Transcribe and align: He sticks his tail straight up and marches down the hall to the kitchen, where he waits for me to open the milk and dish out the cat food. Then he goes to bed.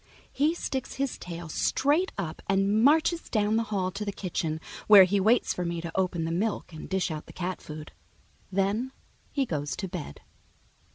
He 0.31 0.55
sticks 0.55 0.95
his 0.95 1.19
tail 1.19 1.47
straight 1.47 2.11
up 2.17 2.41
and 2.49 2.83
marches 2.83 3.29
down 3.29 3.55
the 3.55 3.61
hall 3.69 3.91
to 3.91 4.03
the 4.03 4.11
kitchen, 4.11 4.59
where 4.87 5.03
he 5.03 5.19
waits 5.19 5.53
for 5.53 5.63
me 5.63 5.79
to 5.79 5.91
open 5.93 6.25
the 6.25 6.31
milk 6.31 6.73
and 6.73 6.89
dish 6.89 7.11
out 7.11 7.27
the 7.27 7.31
cat 7.33 7.61
food. 7.61 7.91
Then 8.51 8.93
he 9.31 9.45
goes 9.45 9.75
to 9.75 9.87
bed. 9.87 10.21